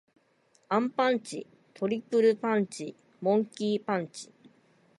[0.69, 1.45] アンパンチ。
[1.75, 2.95] トリプルパンチ。
[3.21, 4.31] モンキー・パンチ。